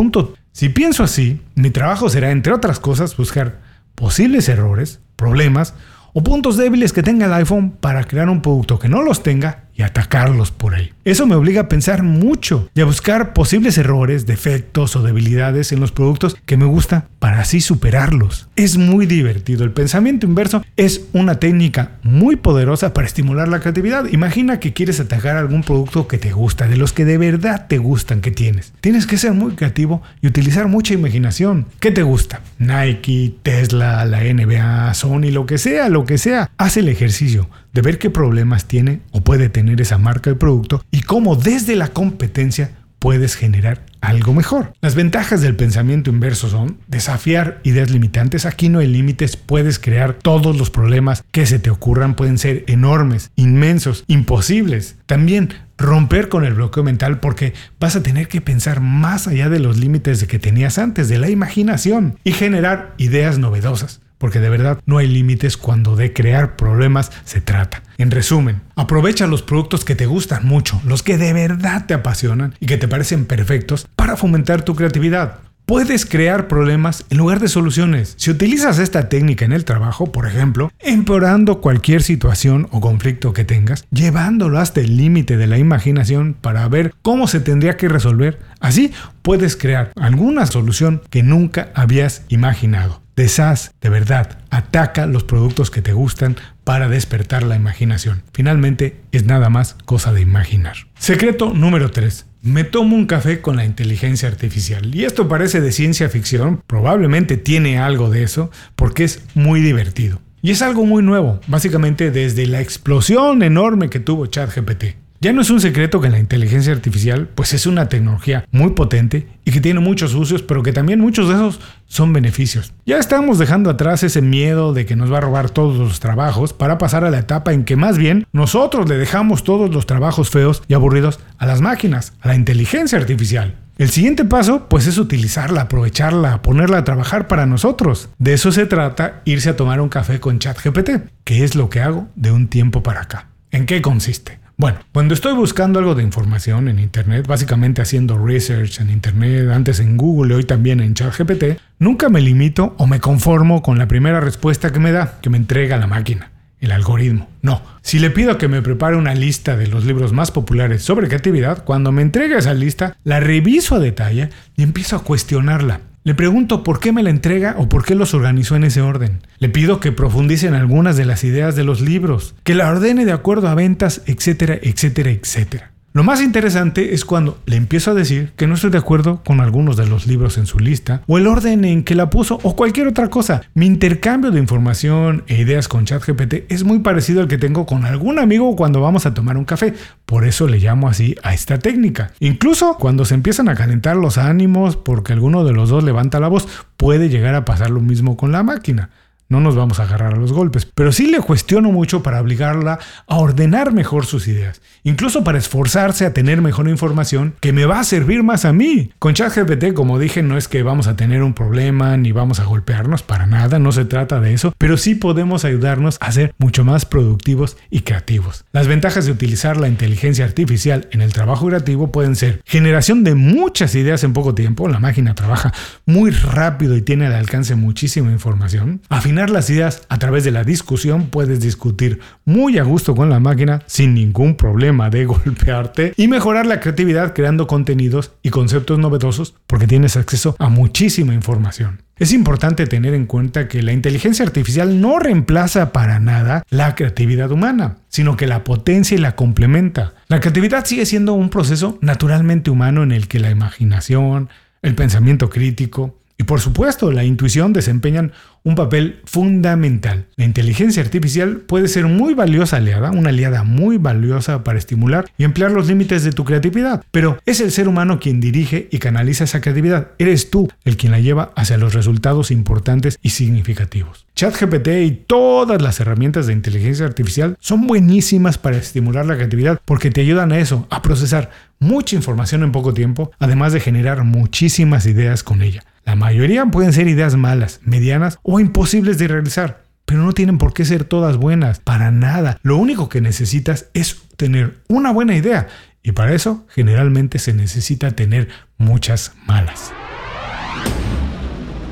Si 0.53 0.69
pienso 0.69 1.03
así, 1.03 1.41
mi 1.57 1.71
trabajo 1.71 2.09
será, 2.09 2.31
entre 2.31 2.53
otras 2.53 2.79
cosas, 2.79 3.17
buscar 3.17 3.61
posibles 3.95 4.49
errores, 4.49 5.01
problemas 5.17 5.75
o 6.13 6.23
puntos 6.23 6.57
débiles 6.57 6.93
que 6.93 7.03
tenga 7.03 7.27
el 7.27 7.33
iPhone 7.33 7.73
para 7.73 8.05
crear 8.05 8.29
un 8.29 8.41
producto 8.41 8.79
que 8.79 8.89
no 8.89 9.03
los 9.03 9.23
tenga 9.23 9.64
y 9.77 9.83
atacarlos 9.83 10.51
por 10.51 10.75
ahí. 10.75 10.93
Eso 11.05 11.27
me 11.27 11.35
obliga 11.35 11.63
a 11.63 11.69
pensar 11.69 12.03
mucho 12.03 12.69
y 12.75 12.81
a 12.81 12.85
buscar 12.85 13.33
posibles 13.33 13.77
errores, 13.77 14.27
defectos 14.27 14.97
o 14.97 15.03
debilidades 15.03 15.73
en 15.73 15.81
los 15.81 15.93
productos 15.93 16.37
que 16.47 16.57
me 16.57 16.65
gusta 16.65 17.09
para 17.19 17.41
así 17.41 17.61
superarlos. 17.61 18.49
Es 18.57 18.77
muy 18.77 19.07
divertido. 19.07 19.65
El 19.65 19.73
pensamiento 19.73 20.27
inverso 20.27 20.65
es 20.77 21.07
una 21.13 21.41
técnica 21.41 21.93
muy 22.03 22.37
poderosa 22.37 22.95
para 22.95 23.07
estimular 23.07 23.49
la 23.49 23.61
creatividad. 23.61 24.07
Imagina 24.13 24.61
que 24.61 24.73
quieres 24.73 25.01
atacar 25.01 25.37
algún 25.37 25.63
producto 25.63 26.09
que 26.09 26.19
te 26.19 26.33
gusta, 26.33 26.69
de 26.69 26.77
los 26.77 26.93
que 26.93 27.05
de 27.05 27.19
verdad 27.19 27.67
te 27.69 27.79
gustan 27.79 28.21
que 28.21 28.31
tienes. 28.31 28.73
Tienes 28.81 29.07
que 29.07 29.19
ser 29.19 29.33
muy 29.33 29.55
creativo 29.55 30.03
y 30.21 30.29
utilizar 30.29 30.69
mucha 30.69 30.95
imaginación. 30.95 31.67
¿Qué 31.81 31.91
te 31.91 32.03
gusta? 32.03 32.41
Nike, 32.59 33.35
Tesla, 33.43 34.05
la 34.05 34.23
NBA, 34.23 34.95
Sony, 34.95 35.31
lo 35.31 35.47
que 35.47 35.59
sea, 35.59 35.89
lo 35.89 36.05
que 36.05 36.19
sea. 36.19 36.51
Haz 36.57 36.77
el 36.77 36.89
ejercicio 36.89 37.49
de 37.75 37.83
ver 37.83 37.99
qué 37.99 38.09
problemas 38.09 38.67
tiene 38.67 39.01
o 39.11 39.21
puede 39.23 39.49
tener 39.49 39.81
esa 39.81 39.99
marca 39.99 40.31
de 40.31 40.37
producto 40.37 40.83
y 40.91 41.03
cómo 41.03 41.37
desde 41.37 41.77
la 41.77 41.89
competencia 41.89 42.71
puedes 43.05 43.37
generar 43.37 43.85
algo 44.01 44.33
mejor. 44.33 44.73
Las 44.81 44.95
ventajas 44.95 45.43
del 45.43 45.57
pensamiento 45.57 46.09
inverso 46.09 46.49
son 46.49 46.79
desafiar 46.87 47.61
ideas 47.63 47.91
limitantes. 47.91 48.47
Aquí 48.47 48.71
no 48.71 48.79
hay 48.79 48.87
límites, 48.87 49.37
puedes 49.37 49.79
crear 49.79 50.15
todos 50.15 50.57
los 50.57 50.71
problemas 50.71 51.23
que 51.31 51.45
se 51.45 51.59
te 51.59 51.69
ocurran, 51.69 52.15
pueden 52.15 52.39
ser 52.39 52.65
enormes, 52.67 53.31
inmensos, 53.37 54.05
imposibles. 54.07 54.97
También 55.05 55.51
romper 55.77 56.31
con 56.31 56.45
el 56.45 56.55
bloqueo 56.55 56.83
mental 56.83 57.21
porque 57.21 57.53
vas 57.79 57.95
a 57.95 58.03
tener 58.03 58.29
que 58.29 58.41
pensar 58.41 58.81
más 58.81 59.29
allá 59.29 59.51
de 59.51 59.59
los 59.59 59.77
límites 59.77 60.21
de 60.21 60.27
que 60.27 60.39
tenías 60.39 60.79
antes, 60.79 61.11
de 61.11 61.19
la 61.19 61.29
imaginación 61.29 62.19
y 62.25 62.33
generar 62.33 62.95
ideas 62.97 63.39
novedosas 63.39 64.01
porque 64.19 64.41
de 64.41 64.51
verdad 64.51 64.81
no 64.87 64.99
hay 64.99 65.09
límites 65.09 65.57
cuando 65.57 65.97
de 65.97 66.13
crear 66.13 66.57
problemas 66.57 67.11
se 67.25 67.41
trata. 67.41 67.83
En 67.99 68.11
resumen, 68.11 68.63
aprovecha 68.77 69.27
los 69.27 69.43
productos 69.43 69.85
que 69.85 69.95
te 69.95 70.07
gustan 70.07 70.47
mucho, 70.47 70.81
los 70.85 71.03
que 71.03 71.19
de 71.19 71.33
verdad 71.33 71.87
te 71.87 71.95
apasionan 71.95 72.55
y 72.61 72.67
que 72.67 72.79
te 72.79 72.89
parecen 72.89 73.25
perfectos 73.27 73.87
para 73.97 74.17
fomentar 74.17 74.63
tu 74.63 74.75
creatividad. 74.75 75.39
Puedes 75.67 76.05
crear 76.05 76.47
problemas 76.47 77.07
en 77.09 77.17
lugar 77.17 77.41
de 77.41 77.49
soluciones. 77.49 78.13
Si 78.19 78.31
utilizas 78.31 78.79
esta 78.79 79.09
técnica 79.09 79.47
en 79.47 79.53
el 79.55 79.65
trabajo, 79.65 80.13
por 80.13 80.27
ejemplo, 80.27 80.71
empeorando 80.79 81.63
cualquier 81.63 82.03
situación 82.03 82.69
o 82.71 82.83
conflicto 82.83 83.33
que 83.33 83.47
tengas, 83.47 83.87
llevándolo 83.91 84.59
hasta 84.59 84.83
el 84.83 84.99
límite 84.99 85.39
de 85.39 85.47
la 85.47 85.57
imaginación 85.57 86.37
para 86.39 86.69
ver 86.69 86.93
cómo 87.01 87.29
se 87.29 87.41
tendría 87.41 87.79
que 87.79 87.89
resolver, 87.89 88.41
así 88.61 88.93
puedes 89.23 89.57
crear 89.57 89.91
alguna 89.97 90.45
solución 90.45 91.01
que 91.09 91.23
nunca 91.23 91.71
habías 91.75 92.25
imaginado. 92.29 93.04
Deshaz, 93.17 93.71
de 93.81 93.89
verdad, 93.89 94.39
ataca 94.51 95.07
los 95.07 95.25
productos 95.25 95.71
que 95.71 95.83
te 95.83 95.93
gustan 95.93 96.37
para 96.65 96.89
despertar 96.89 97.45
la 97.45 97.57
imaginación. 97.57 98.23
Finalmente, 98.33 99.01
es 99.13 99.25
nada 99.25 99.51
más 99.51 99.77
cosa 99.85 100.13
de 100.13 100.21
imaginar. 100.21 100.77
Secreto 100.99 101.53
número 101.55 101.91
3. 101.91 102.27
Me 102.43 102.65
tomo 102.65 102.97
un 102.97 103.07
café 103.07 103.41
con 103.41 103.57
la 103.57 103.65
inteligencia 103.65 104.29
artificial. 104.29 104.95
Y 104.95 105.05
esto 105.05 105.29
parece 105.29 105.61
de 105.61 105.73
ciencia 105.73 106.09
ficción, 106.09 106.63
probablemente 106.67 107.37
tiene 107.37 107.79
algo 107.79 108.11
de 108.11 108.23
eso, 108.25 108.51
porque 108.77 109.05
es 109.05 109.23
muy 109.35 109.61
divertido. 109.61 110.21
Y 110.43 110.51
es 110.51 110.61
algo 110.61 110.85
muy 110.85 111.03
nuevo, 111.03 111.41
básicamente 111.47 112.11
desde 112.11 112.47
la 112.47 112.61
explosión 112.61 113.43
enorme 113.43 113.89
que 113.89 114.01
tuvo 114.01 114.27
ChatGPT. 114.27 115.04
Ya 115.25 115.33
no 115.33 115.41
es 115.41 115.49
un 115.49 115.59
secreto 115.59 116.03
que 116.03 116.11
la 116.11 116.19
inteligencia 116.19 116.71
artificial 116.71 117.31
pues 117.35 117.55
es 117.55 117.67
una 117.67 117.89
tecnología 117.89 118.45
muy 118.51 118.73
potente 118.73 119.27
y 119.47 119.53
que 119.53 119.63
tiene 119.63 119.81
muchos 119.81 120.13
usos, 120.13 120.43
pero 120.43 120.63
que 120.63 120.75
también 120.75 121.01
muchos 121.01 121.31
de 121.31 121.37
esos 121.37 121.61
son 121.87 122.13
beneficios. 122.13 122.75
Ya 122.85 122.99
estamos 122.99 123.39
dejando 123.39 123.71
atrás 123.71 124.03
ese 124.03 124.21
miedo 124.21 124.75
de 124.75 124.85
que 124.85 124.97
nos 124.97 125.11
va 125.11 125.17
a 125.17 125.23
robar 125.23 125.49
todos 125.49 125.79
los 125.79 125.99
trabajos 125.99 126.53
para 126.53 126.77
pasar 126.77 127.07
a 127.07 127.11
la 127.11 127.21
etapa 127.21 127.55
en 127.55 127.65
que 127.65 127.75
más 127.75 127.97
bien 127.97 128.27
nosotros 128.35 128.87
le 128.87 128.99
dejamos 128.99 129.45
todos 129.45 129.75
los 129.75 129.87
trabajos 129.87 130.29
feos 130.29 130.63
y 130.69 130.75
aburridos 130.75 131.21
a 131.39 131.47
las 131.47 131.63
máquinas, 131.63 132.13
a 132.21 132.29
la 132.29 132.35
inteligencia 132.35 132.99
artificial. 132.99 133.55
El 133.79 133.89
siguiente 133.89 134.27
paso, 134.27 134.69
pues 134.69 134.87
es 134.87 134.99
utilizarla, 134.99 135.63
aprovecharla, 135.63 136.43
ponerla 136.43 136.77
a 136.77 136.85
trabajar 136.85 137.29
para 137.29 137.47
nosotros. 137.47 138.11
De 138.19 138.35
eso 138.35 138.53
se 138.53 138.67
trata 138.67 139.23
irse 139.25 139.49
a 139.49 139.57
tomar 139.57 139.81
un 139.81 139.89
café 139.89 140.21
con 140.21 140.39
ChatGPT, 140.39 140.91
que 141.25 141.45
es 141.45 141.55
lo 141.55 141.71
que 141.71 141.81
hago 141.81 142.09
de 142.15 142.31
un 142.31 142.49
tiempo 142.49 142.83
para 142.83 143.01
acá. 143.01 143.29
¿En 143.51 143.65
qué 143.65 143.81
consiste? 143.81 144.44
Bueno, 144.57 144.79
cuando 144.93 145.15
estoy 145.15 145.35
buscando 145.35 145.81
algo 145.81 145.97
de 145.97 146.05
información 146.05 146.69
en 146.69 146.79
Internet, 146.79 147.27
básicamente 147.27 147.83
haciendo 147.83 148.25
research 148.25 148.81
en 148.81 148.89
Internet, 148.89 149.51
antes 149.51 149.81
en 149.81 149.97
Google 149.97 150.33
y 150.33 150.37
hoy 150.37 150.45
también 150.45 150.79
en 150.79 150.95
ChatGPT, 150.95 151.59
nunca 151.81 152.09
me 152.09 152.21
limito 152.21 152.77
o 152.79 152.87
me 152.87 153.01
conformo 153.01 153.63
con 153.63 153.79
la 153.79 153.89
primera 153.89 154.21
respuesta 154.21 154.71
que 154.71 154.79
me 154.79 154.93
da, 154.93 155.19
que 155.21 155.29
me 155.29 155.39
entrega 155.39 155.77
la 155.77 155.89
máquina, 155.89 156.31
el 156.61 156.71
algoritmo. 156.71 157.29
No, 157.43 157.63
si 157.83 157.99
le 157.99 158.11
pido 158.11 158.39
que 158.39 158.47
me 158.47 158.63
prepare 158.63 158.97
una 158.97 159.15
lista 159.17 159.57
de 159.57 159.67
los 159.67 159.87
libros 159.87 160.13
más 160.13 160.31
populares 160.31 160.83
sobre 160.83 161.09
creatividad, 161.09 161.65
cuando 161.65 161.91
me 161.91 162.03
entrega 162.03 162.39
esa 162.39 162.55
lista, 162.55 162.97
la 163.03 163.19
reviso 163.19 163.75
a 163.75 163.81
detalle 163.81 164.31
y 164.57 164.63
empiezo 164.63 164.95
a 164.95 165.03
cuestionarla. 165.03 165.81
Le 166.07 166.15
pregunto 166.15 166.63
por 166.65 166.81
qué 166.81 166.93
me 166.93 167.03
la 167.03 167.09
entrega 167.09 167.55
o 167.57 167.67
por 167.71 167.83
qué 167.83 167.95
los 167.95 168.13
organizó 168.13 168.57
en 168.57 168.65
ese 168.65 168.83
orden. 168.83 169.23
Le 169.39 169.49
pido 169.49 169.81
que 169.81 169.91
profundice 169.91 170.47
en 170.47 170.53
algunas 170.53 170.99
de 170.99 171.07
las 171.07 171.25
ideas 171.25 171.57
de 171.57 171.65
los 171.65 171.81
libros, 171.81 172.35
que 172.43 172.55
la 172.55 172.69
ordene 172.69 173.07
de 173.07 173.13
acuerdo 173.13 173.49
a 173.49 173.55
ventas, 173.55 174.03
etcétera, 174.05 174.59
etcétera, 174.61 175.11
etcétera. 175.13 175.74
Lo 175.97 176.03
más 176.03 176.21
interesante 176.21 176.93
es 176.93 177.05
cuando 177.05 177.39
le 177.47 177.55
empiezo 177.55 177.93
a 177.93 177.95
decir 177.95 178.33
que 178.35 178.49
no 178.49 178.55
estoy 178.55 178.71
de 178.71 178.79
acuerdo 178.79 179.23
con 179.25 179.41
algunos 179.41 179.77
de 179.77 179.87
los 179.87 180.09
libros 180.09 180.39
en 180.39 180.47
su 180.47 180.59
lista, 180.59 181.03
o 181.07 181.19
el 181.19 181.29
orden 181.29 181.65
en 181.65 181.85
que 181.85 181.95
la 181.95 182.11
puso, 182.11 182.41
o 182.43 182.57
cualquier 182.57 182.89
otra 182.89 183.11
cosa. 183.11 183.43
Mi 183.55 183.67
intercambio 183.67 184.33
de 184.33 184.41
información 184.41 185.23
e 185.29 185.41
ideas 185.41 185.69
con 185.69 185.85
ChatGPT 185.85 186.51
es 186.51 186.65
muy 186.65 186.81
parecido 186.81 187.21
al 187.21 187.29
que 187.29 187.39
tengo 187.39 187.65
con 187.65 187.85
algún 187.85 188.19
amigo 188.19 188.57
cuando 188.57 188.81
vamos 188.81 189.07
a 189.07 189.15
tomar 189.15 189.37
un 189.37 189.45
café. 189.45 189.73
Por 190.05 190.25
eso 190.25 190.49
le 190.49 190.59
llamo 190.59 190.89
así 190.89 191.15
a 191.23 191.33
esta 191.33 191.61
técnica. 191.61 192.11
Incluso 192.19 192.77
cuando 192.77 193.05
se 193.05 193.15
empiezan 193.15 193.49
a 193.49 193.55
calentar 193.55 193.95
los 193.95 194.19
ánimos 194.19 194.77
porque 194.77 195.13
alguno 195.13 195.45
de 195.45 195.53
los 195.53 195.69
dos 195.69 195.85
levanta 195.85 196.19
la 196.19 196.27
voz, 196.27 196.49
puede 196.77 197.09
llegar 197.09 197.37
a 197.37 197.45
pasar 197.45 197.71
lo 197.71 197.79
mismo 197.79 198.17
con 198.17 198.33
la 198.33 198.43
máquina. 198.43 198.91
No 199.29 199.41
nos 199.41 199.57
vamos 199.57 199.81
a 199.81 199.85
agarrar 199.85 200.15
a 200.15 200.19
los 200.19 200.33
golpes, 200.33 200.67
pero 200.67 200.93
sí 200.93 201.07
le 201.07 201.21
cuestiono 201.21 201.73
mucho 201.73 202.03
para 202.03 202.21
obligarla 202.21 202.79
a 203.07 203.17
ordenar 203.17 203.73
mejor 203.73 204.07
sus 204.07 204.29
ideas, 204.29 204.61
incluso 204.83 205.25
para 205.25 205.39
esforzarse 205.39 206.05
a 206.05 206.13
tener 206.13 206.43
mejor 206.43 206.69
información 206.69 207.35
que 207.41 207.53
me 207.53 207.65
va 207.65 207.81
a 207.81 207.85
servir 207.85 208.23
más 208.23 208.45
a 208.45 208.53
mí. 208.53 208.93
Con 208.99 209.15
ChatGPT, 209.15 209.73
como 209.73 209.99
dije, 209.99 210.23
no 210.23 210.37
es 210.37 210.49
que 210.49 210.63
vamos 210.63 210.87
a 210.87 210.97
tener 210.97 211.23
un 211.23 211.35
problema 211.35 211.97
ni 211.97 212.13
vamos 212.13 212.41
a 212.41 212.45
golpearnos 212.45 213.03
para 213.03 213.27
nada, 213.27 213.59
no 213.59 213.73
se 213.73 213.85
trata 213.85 214.21
de 214.21 214.35
eso, 214.35 214.53
pero 214.59 214.77
sí 214.77 214.95
podemos 214.95 215.45
ayudarnos 215.45 215.97
a 216.01 216.13
ser 216.13 216.35
mucho 216.39 216.65
más 216.65 216.85
productivos 216.85 217.57
y 217.71 217.81
creativos. 217.81 218.45
Las 218.53 218.67
ventajas 218.67 219.07
de 219.07 219.13
utilizar 219.13 219.57
la 219.57 219.69
inteligencia 219.69 220.25
artificial 220.25 220.89
en 220.91 221.01
el 221.01 221.13
trabajo 221.13 221.47
creativo 221.47 221.91
pueden 221.91 222.17
ser 222.17 222.41
generación 222.45 223.05
de 223.05 223.15
muchas 223.15 223.75
ideas 223.75 224.05
en 224.05 224.13
poco 224.13 224.35
tiempo, 224.35 224.69
la 224.69 224.81
máquina 224.81 225.15
trabaja 225.15 225.53
muy 225.87 226.11
rápido 226.11 226.77
y 226.77 226.83
tiene 226.83 227.07
al 227.07 227.15
alcance 227.15 227.55
muchísima 227.55 228.11
información, 228.11 228.83
las 229.31 229.51
ideas 229.51 229.83
a 229.89 229.99
través 229.99 230.25
de 230.25 230.31
la 230.31 230.45
discusión, 230.45 231.07
puedes 231.07 231.41
discutir 231.41 232.01
muy 232.25 232.59
a 232.59 232.63
gusto 232.63 232.95
con 232.95 233.11
la 233.11 233.21
máquina 233.21 233.63
sin 233.67 233.95
ningún 233.95 234.37
problema 234.37 234.91
de 234.91 235.05
golpearte 235.07 235.93
y 235.97 236.09
mejorar 236.09 236.47
la 236.47 236.61
creatividad 236.61 237.15
creando 237.15 237.47
contenidos 237.47 238.13
y 238.23 238.31
conceptos 238.31 238.79
novedosos 238.79 239.35
porque 239.47 239.67
tienes 239.67 239.97
acceso 239.97 240.37
a 240.39 240.49
muchísima 240.49 241.15
información. 241.15 241.83
Es 241.97 242.13
importante 242.13 242.67
tener 242.67 242.93
en 242.93 243.07
cuenta 243.07 243.47
que 243.47 243.63
la 243.63 243.73
inteligencia 243.73 244.25
artificial 244.25 244.81
no 244.81 244.99
reemplaza 244.99 245.71
para 245.73 246.01
nada 246.01 246.43
la 246.51 246.75
creatividad 246.75 247.31
humana, 247.31 247.77
sino 247.89 248.17
que 248.17 248.27
la 248.27 248.43
potencia 248.43 248.97
y 248.97 249.01
la 249.01 249.15
complementa. 249.15 249.95
La 250.09 250.19
creatividad 250.19 250.65
sigue 250.65 250.87
siendo 250.87 251.13
un 251.13 251.31
proceso 251.31 251.79
naturalmente 251.83 252.51
humano 252.51 252.83
en 252.83 252.91
el 252.91 253.07
que 253.07 253.21
la 253.21 253.31
imaginación, 253.31 254.29
el 254.63 254.75
pensamiento 254.75 255.31
crítico, 255.31 255.97
y 256.17 256.25
por 256.25 256.41
supuesto, 256.41 256.93
la 256.93 257.05
intuición 257.05 257.53
desempeñan 257.53 258.13
un 258.45 258.55
papel 258.55 259.01
fundamental. 259.05 260.07
La 260.17 260.25
inteligencia 260.25 260.83
artificial 260.83 261.39
puede 261.39 261.67
ser 261.67 261.87
muy 261.87 262.15
valiosa 262.15 262.59
aliada, 262.59 262.91
una 262.91 263.09
aliada 263.09 263.43
muy 263.43 263.79
valiosa 263.79 264.45
para 264.45 264.59
estimular 264.59 265.07
y 265.19 265.25
emplear 265.25 265.51
los 265.51 265.67
límites 265.67 266.05
de 266.05 266.13
tu 266.13 266.25
creatividad, 266.25 266.85
pero 266.91 267.19
es 267.27 267.41
el 267.41 267.51
ser 267.51 267.69
humano 267.69 267.99
quien 267.99 268.21
dirige 268.21 268.69
y 268.71 268.79
canaliza 268.79 269.25
esa 269.25 269.41
creatividad. 269.41 269.89
Eres 269.99 270.31
tú 270.31 270.49
el 270.65 270.77
quien 270.77 270.93
la 270.93 271.01
lleva 271.01 271.33
hacia 271.37 271.59
los 271.59 271.75
resultados 271.75 272.31
importantes 272.31 272.99
y 273.03 273.11
significativos. 273.11 274.07
ChatGPT 274.15 274.69
y 274.85 274.91
todas 274.93 275.61
las 275.61 275.81
herramientas 275.81 276.27
de 276.27 276.35
inteligencia 276.35 276.87
artificial 276.87 277.37
son 277.41 277.67
buenísimas 277.67 278.39
para 278.39 278.59
estimular 278.59 279.07
la 279.07 279.17
creatividad 279.17 279.61
porque 279.65 279.91
te 279.91 280.03
ayudan 280.03 280.31
a 280.33 280.39
eso, 280.39 280.69
a 280.71 280.83
procesar 280.83 281.31
mucha 281.59 281.97
información 281.97 282.43
en 282.43 282.53
poco 282.53 282.75
tiempo, 282.75 283.11
además 283.19 283.53
de 283.53 283.61
generar 283.61 284.05
muchísimas 284.05 284.87
ideas 284.87 285.23
con 285.25 285.43
ella. 285.43 285.65
La 285.85 285.97
mayoría 285.97 286.47
pueden 286.47 286.73
ser 286.73 286.89
ideas 286.89 287.15
malas, 287.17 287.61
medianas 287.63 288.19
o 288.23 288.41
imposibles 288.41 288.99
de 288.99 289.09
realizar, 289.09 289.65
pero 289.85 290.03
no 290.03 290.13
tienen 290.13 290.39
por 290.39 290.55
qué 290.55 290.65
ser 290.65 290.85
todas 290.85 291.19
buenas, 291.19 291.61
para 291.61 291.91
nada. 291.91 292.39
Lo 292.43 292.57
único 292.57 292.89
que 292.89 293.01
necesitas 293.01 293.69
es 293.75 294.03
tener 294.17 294.61
una 294.69 294.93
buena 294.93 295.15
idea 295.15 295.49
y 295.83 295.93
para 295.93 296.15
eso 296.15 296.47
generalmente 296.49 297.19
se 297.19 297.35
necesita 297.35 297.91
tener 297.91 298.29
muchas 298.57 299.13
malas. 299.27 299.73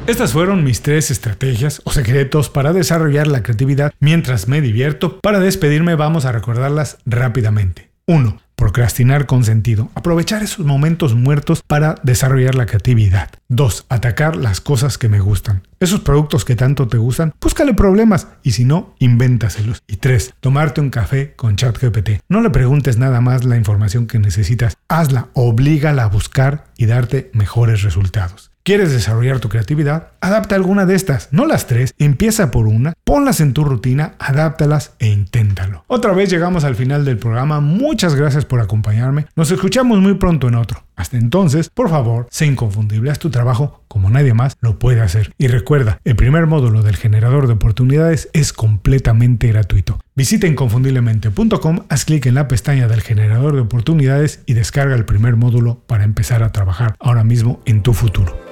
Estas 0.07 0.33
fueron 0.33 0.65
mis 0.65 0.83
tres 0.83 1.11
estrategias 1.11 1.81
o 1.85 1.93
secretos 1.93 2.51
para 2.51 2.73
desarrollar 2.73 3.29
la 3.29 3.43
creatividad 3.43 3.93
mientras 4.01 4.49
me 4.49 4.61
divierto. 4.61 5.21
Para 5.21 5.41
despedirme 5.41 5.95
vamos 5.95 6.25
a 6.27 6.33
recordarlas 6.33 6.99
rápidamente. 7.07 7.93
1. 8.07 8.43
Procrastinar 8.63 9.27
con 9.27 9.43
sentido. 9.43 9.91
Aprovechar 9.97 10.45
esos 10.45 10.65
momentos 10.65 11.17
muertos 11.17 11.65
para 11.67 11.97
desarrollar 12.05 12.55
la 12.55 12.67
creatividad. 12.67 13.29
2. 13.49 13.87
Atacar 13.89 14.37
las 14.37 14.61
cosas 14.61 14.99
que 14.99 15.09
me 15.09 15.19
gustan. 15.19 15.67
Esos 15.81 15.99
productos 15.99 16.45
que 16.45 16.55
tanto 16.55 16.87
te 16.87 16.97
gustan, 16.97 17.35
búscale 17.41 17.75
problemas 17.75 18.29
y 18.45 18.53
si 18.53 18.65
no, 18.65 18.95
invéntaselos. 19.01 19.83
Y 19.89 19.97
3. 19.97 20.35
Tomarte 20.39 20.81
un 20.81 20.91
café 20.91 21.35
con 21.35 21.57
ChatGPT. 21.57 22.21
No 22.29 22.41
le 22.41 22.51
preguntes 22.51 22.99
nada 22.99 23.21
más 23.21 23.43
la 23.45 23.57
información 23.57 24.07
que 24.07 24.21
necesitas. 24.21 24.77
Hazla, 24.87 25.31
oblígala 25.33 26.05
a 26.05 26.09
buscar 26.09 26.67
y 26.77 26.87
darte 26.87 27.33
mejores 27.35 27.83
resultados. 27.83 28.52
¿Quieres 28.65 28.93
desarrollar 28.93 29.41
tu 29.41 29.49
creatividad? 29.49 30.13
Adapta 30.21 30.55
alguna 30.55 30.87
de 30.87 30.95
estas, 30.95 31.31
no 31.33 31.47
las 31.47 31.67
tres, 31.67 31.95
empieza 31.99 32.53
por 32.53 32.69
una, 32.69 32.93
ponlas 33.03 33.41
en 33.41 33.55
tu 33.55 33.65
rutina, 33.65 34.15
adáptalas 34.21 34.93
e 35.01 35.09
inténtalo. 35.09 35.85
Otra 35.89 36.13
vez 36.13 36.31
llegamos 36.31 36.63
al 36.63 36.77
final 36.77 37.05
del 37.05 37.19
programa, 37.19 37.59
muchas 37.59 38.15
gracias 38.15 38.45
por 38.45 38.61
acompañarme, 38.61 39.27
nos 39.35 39.51
escuchamos 39.51 39.99
muy 39.99 40.15
pronto 40.15 40.47
en 40.47 40.55
otro. 40.55 40.85
Hasta 40.95 41.17
entonces, 41.17 41.71
por 41.71 41.91
favor, 41.91 42.29
sé 42.31 42.47
inconfundible, 42.47 43.11
haz 43.11 43.19
tu 43.19 43.31
trabajo 43.31 43.83
como 43.89 44.11
nadie 44.11 44.33
más 44.33 44.57
lo 44.61 44.79
puede 44.79 45.01
hacer. 45.01 45.33
Y 45.39 45.49
recuerda, 45.49 45.99
el 46.05 46.15
primer 46.15 46.47
módulo 46.47 46.83
del 46.83 46.95
generador 46.95 47.49
de 47.49 47.55
oportunidades 47.55 48.29
es 48.33 48.53
completamente 48.53 49.49
gratuito. 49.49 49.99
Visita 50.15 50.47
inconfundiblemente.com, 50.47 51.81
haz 51.89 52.05
clic 52.05 52.27
en 52.27 52.37
la 52.37 52.47
pestaña 52.47 52.87
del 52.87 53.01
generador 53.01 53.57
de 53.57 53.63
oportunidades 53.63 54.43
y 54.47 54.55
descarga 54.55 54.95
el 54.95 55.05
primer 55.05 55.35
módulo 55.35 55.81
para 55.89 56.05
empezar 56.05 56.45
a 56.45 56.53
trabajar 56.53 56.95
ahora 57.01 57.25
mismo 57.25 57.61
en 57.65 57.83
tu 57.83 57.93
futuro. 57.93 58.52